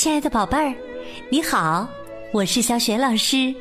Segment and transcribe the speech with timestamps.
[0.00, 0.74] 亲爱的宝贝儿，
[1.28, 1.86] 你好，
[2.32, 3.54] 我是小雪老师，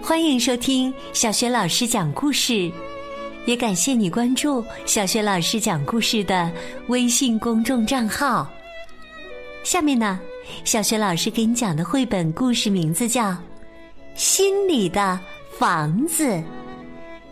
[0.00, 2.72] 欢迎收听小雪老师讲故事，
[3.44, 6.50] 也感谢你关注小雪老师讲故事的
[6.86, 8.50] 微信公众账号。
[9.62, 10.18] 下面呢，
[10.64, 13.24] 小雪老师给你讲的绘本故事名字叫
[14.14, 15.20] 《心里的
[15.58, 16.28] 房子》，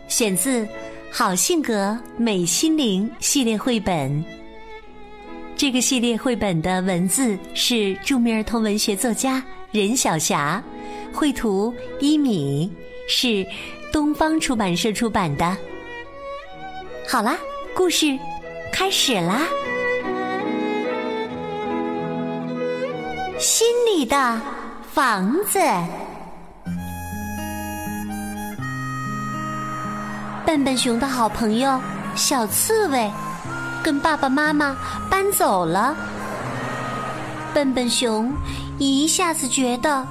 [0.07, 0.63] 选自
[1.09, 4.23] 《好性格美心灵》系列绘本。
[5.57, 10.63] 这个系列绘本的文字是著名儿童文学作家任晓霞，
[11.11, 12.71] 绘图一米，
[13.09, 13.43] 是
[13.91, 15.57] 东方出版社出版的。
[17.09, 17.35] 好啦，
[17.75, 18.15] 故事
[18.71, 19.47] 开始啦！
[23.39, 24.39] 心里的
[24.93, 25.59] 房子，
[30.45, 31.81] 笨笨熊的好朋友
[32.15, 33.11] 小刺猬。
[33.87, 34.75] 跟爸爸妈妈
[35.09, 35.95] 搬走了，
[37.53, 38.29] 笨笨熊
[38.79, 40.05] 一下子觉得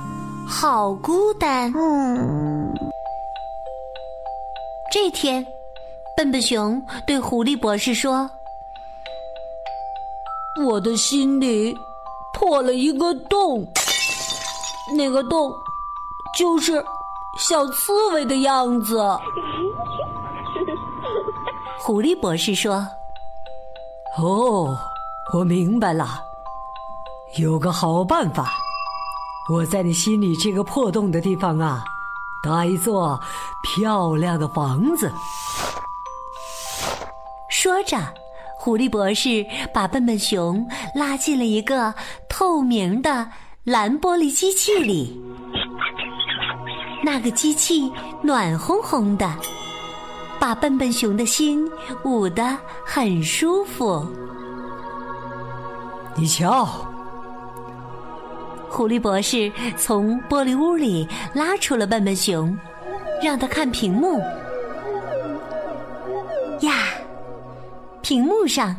[0.49, 1.71] 好孤单。
[1.77, 2.73] 嗯
[4.91, 5.47] 这天，
[6.17, 8.31] 笨笨熊对狐狸博士说
[10.65, 11.77] ：“我的心里
[12.33, 13.63] 破了一个洞，
[14.97, 15.53] 那个洞
[16.35, 16.83] 就是
[17.39, 18.97] 小刺猬的样子。”
[21.79, 22.83] 狐狸博士说。
[24.19, 24.79] 哦，
[25.35, 26.09] 我明白了，
[27.37, 28.51] 有个好办法，
[29.53, 31.85] 我在你心里这个破洞的地方啊，
[32.43, 33.21] 搭一座
[33.63, 35.13] 漂亮的房子。
[37.51, 37.99] 说着，
[38.59, 39.45] 狐狸博士
[39.75, 41.95] 把笨笨熊拉进了一个
[42.27, 43.29] 透明的
[43.65, 45.23] 蓝玻璃机器里，
[47.05, 49.31] 那个机器暖烘烘的。
[50.39, 51.69] 把笨笨熊的心
[52.05, 54.07] 捂得很舒服。
[56.15, 56.65] 你瞧，
[58.71, 62.57] 狐狸博士从玻璃屋里拉出了笨笨熊，
[63.23, 64.19] 让他看屏幕。
[66.61, 66.73] 呀，
[68.01, 68.75] 屏幕上，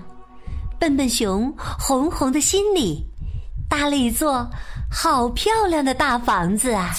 [0.80, 3.06] 笨笨熊红红的心里
[3.70, 4.50] 搭了一座
[4.90, 6.90] 好漂亮的大房子啊！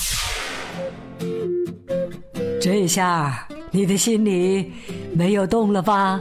[2.60, 3.47] 这下。
[3.70, 4.72] 你的心里
[5.14, 6.20] 没有洞了吧？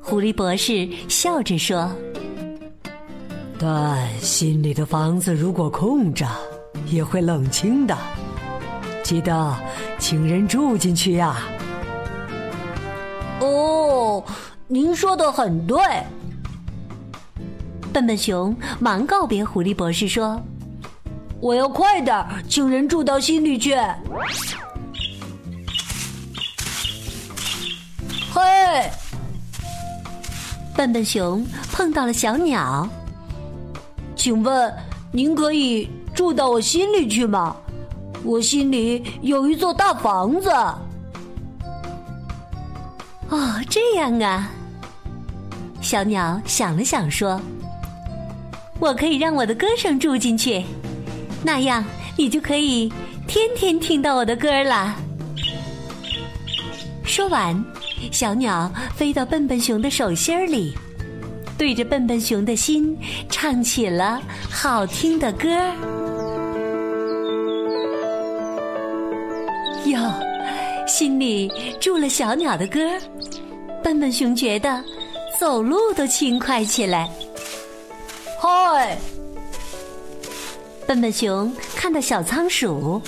[0.00, 1.90] 狐狸博士笑着说
[3.58, 6.26] ：“但心里的房子如果空着，
[6.90, 7.96] 也会冷清的。
[9.02, 9.56] 记得
[9.98, 11.36] 请人住进去呀。”
[13.40, 14.22] 哦，
[14.66, 15.78] 您说的很对。
[17.92, 20.40] 笨笨熊忙告别狐狸博士说
[21.40, 23.76] ：“我要快点请人住到心里去。”
[30.74, 32.88] 笨笨熊碰到了小鸟。
[34.16, 34.74] 请问
[35.10, 37.56] 您可以住到我心里去吗？
[38.24, 40.48] 我心里有一座大房子。
[43.28, 44.48] 哦，这样啊。
[45.80, 47.40] 小鸟想了想说
[48.78, 50.64] ：“我可以让我的歌声住进去，
[51.42, 51.84] 那样
[52.16, 52.92] 你就可以
[53.26, 54.94] 天天听到我的歌了。”
[57.04, 57.62] 说完。
[58.10, 60.74] 小鸟飞到笨笨熊的手心里，
[61.56, 62.96] 对着笨笨熊的心
[63.30, 64.20] 唱起了
[64.50, 65.48] 好听的歌。
[69.86, 69.98] 哟，
[70.86, 72.80] 心里住了小鸟的歌，
[73.82, 74.82] 笨笨熊觉得
[75.38, 77.10] 走路都轻快起来。
[78.40, 78.96] 嗨，
[80.86, 83.00] 笨笨熊看到小仓鼠，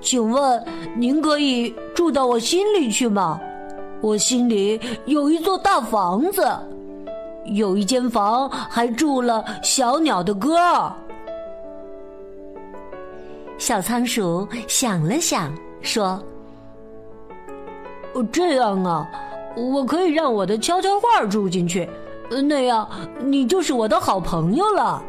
[0.00, 0.64] 请问
[0.96, 3.40] 您可以住到我心里去吗？
[4.00, 6.46] 我心里有一座大房子，
[7.46, 10.56] 有一间房还住了小鸟的歌。
[13.58, 16.22] 小仓鼠想了想，说
[18.30, 19.08] ：“这样啊，
[19.56, 21.88] 我可以让我的悄悄话住进去，
[22.28, 22.88] 那样
[23.18, 25.02] 你就是我的好朋友了。”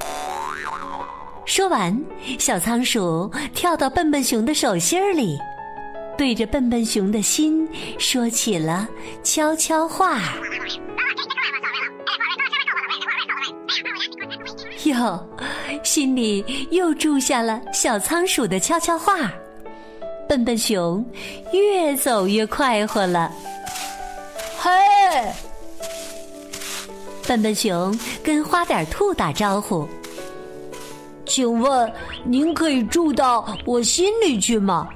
[1.46, 1.98] 说完，
[2.40, 5.38] 小仓鼠跳到笨笨熊的手心里。
[6.18, 7.68] 对着笨笨熊的心
[8.00, 8.88] 说起了
[9.24, 10.20] 悄悄话。
[14.86, 15.30] 哟，
[15.84, 19.32] 心里又住下了小仓鼠的悄悄话。
[20.28, 21.06] 笨笨熊
[21.54, 23.32] 越走越快活了。
[24.60, 24.70] 嘿，
[27.28, 29.88] 笨笨熊跟花点兔打招呼。
[31.26, 31.94] 请问
[32.26, 34.90] 您可以住到我心里去吗？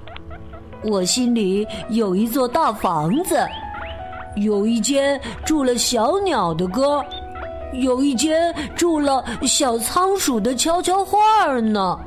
[0.83, 3.45] 我心里有一座大房子，
[4.35, 7.03] 有一间住了小鸟的歌，
[7.73, 11.99] 有一间住了小仓鼠的悄悄话儿呢。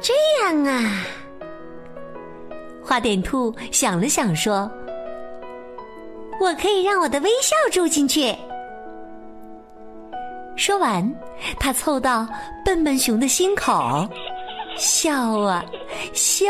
[0.00, 0.12] 这
[0.42, 1.04] 样啊，
[2.84, 4.70] 花点兔想了想说
[6.40, 8.34] ：“我可以让我的微笑住进去。”
[10.54, 11.10] 说完，
[11.58, 12.28] 他凑到
[12.64, 14.06] 笨笨熊的心口，
[14.82, 15.64] 笑啊
[16.12, 16.44] 笑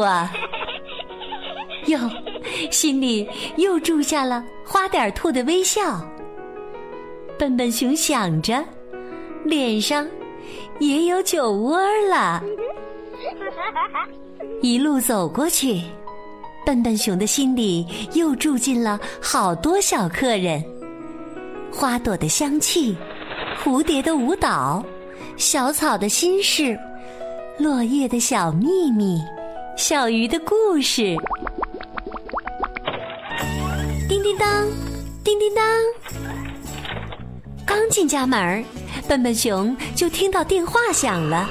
[0.00, 0.32] 啊，
[1.86, 1.98] 哟，
[2.70, 6.00] 心里又住下了花点兔的微笑。
[7.36, 8.64] 笨笨熊想着，
[9.44, 10.06] 脸上
[10.78, 11.76] 也有酒窝
[12.08, 12.40] 了。
[14.62, 15.82] 一路走过去，
[16.64, 17.84] 笨笨熊的心里
[18.14, 20.64] 又住进了好多小客人。
[21.72, 22.96] 花朵的香气，
[23.60, 24.84] 蝴蝶的舞蹈，
[25.36, 26.78] 小草的心事，
[27.58, 29.22] 落叶的小秘密，
[29.76, 31.14] 小鱼的故事。
[34.08, 34.66] 叮叮当，
[35.22, 35.64] 叮叮当。
[37.66, 38.64] 刚进家门，
[39.06, 41.48] 笨笨熊就听到电话响了。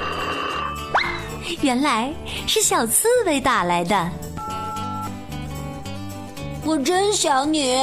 [1.60, 2.12] 原来
[2.46, 4.10] 是小刺猬打来的，
[6.64, 7.76] 我真想你。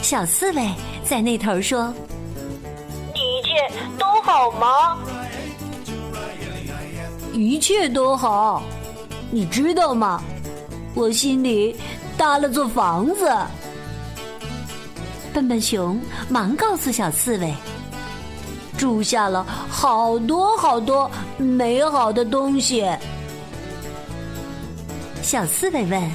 [0.00, 0.68] 小刺猬
[1.04, 1.92] 在那头说
[3.14, 3.50] ：“你一切
[3.98, 4.98] 都好吗？”
[7.40, 8.62] 一切都好，
[9.30, 10.22] 你知道吗？
[10.94, 11.74] 我心里
[12.18, 13.32] 搭了座房子。
[15.32, 15.98] 笨笨熊
[16.28, 17.54] 忙告诉小刺猬。
[18.76, 22.86] 住下了好多好多美好的东西。
[25.22, 26.10] 小刺猬问：“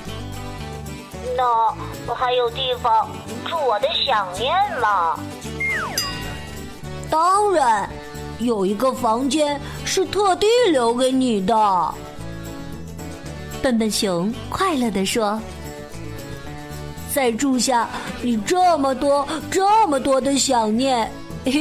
[1.35, 3.07] 那还有地方
[3.45, 5.17] 住我的想念吗？”
[7.09, 7.89] 当然，
[8.39, 11.93] 有一个房间是特地留给你的。
[13.61, 15.41] 笨笨熊快乐地说
[17.13, 17.89] ：“再住下
[18.21, 21.11] 你这么多这么多的想念。”
[21.45, 21.51] 嘿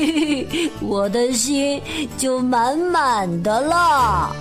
[0.49, 1.81] 嘿，我的心
[2.17, 4.35] 就满满的了。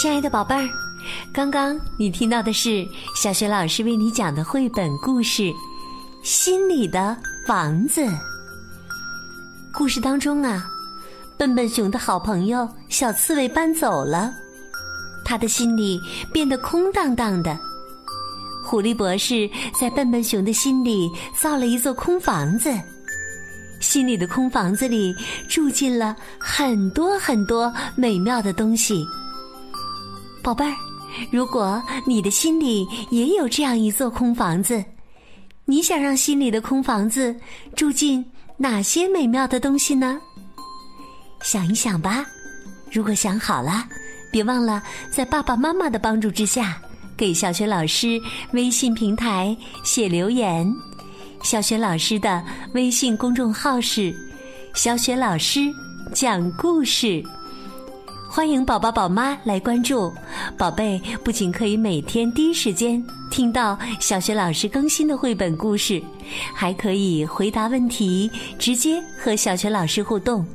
[0.00, 0.68] 亲爱的宝贝儿，
[1.32, 5.42] 刚刚你听到的是小学老师为你讲的绘本故事
[6.22, 7.16] 《心里的
[7.46, 8.00] 房子》。
[9.72, 10.68] 故事当中啊，
[11.36, 14.32] 笨笨熊的好朋友小刺猬搬走了。
[15.24, 16.00] 他的心里
[16.32, 17.56] 变得空荡荡的。
[18.64, 19.48] 狐狸博士
[19.80, 21.10] 在笨笨熊的心里
[21.40, 22.70] 造了一座空房子，
[23.80, 25.14] 心里的空房子里
[25.48, 29.04] 住进了很多很多美妙的东西。
[30.42, 30.74] 宝贝儿，
[31.30, 34.84] 如果你的心里也有这样一座空房子，
[35.64, 37.34] 你想让心里的空房子
[37.74, 38.24] 住进
[38.56, 40.20] 哪些美妙的东西呢？
[41.42, 42.24] 想一想吧。
[42.90, 43.86] 如果想好了。
[44.32, 44.80] 别忘了
[45.10, 46.80] 在爸爸妈妈的帮助之下，
[47.16, 48.16] 给小雪老师
[48.52, 50.72] 微信平台写留言。
[51.42, 52.40] 小雪老师的
[52.72, 54.14] 微信公众号是
[54.72, 55.62] “小雪老师
[56.14, 57.20] 讲故事”，
[58.32, 60.14] 欢迎宝宝宝妈来关注。
[60.56, 66.00] 宝贝不仅可以每天第一时间听到小学老师更新的绘本故事，
[66.54, 70.46] 还可以回答问题，直接和小学老师互动。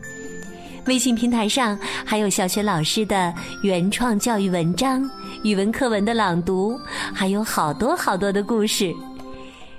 [0.86, 5.08] 微信平台上还有小学老师的原创教育文章、
[5.44, 6.80] 语文课文的朗读，
[7.14, 8.96] 还有好多好多的故事。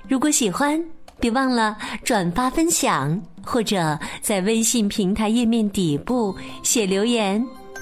[0.07, 0.79] 如果喜欢，
[1.19, 7.43] 别忘了转发分享，或者在微信平台页面底部写留言、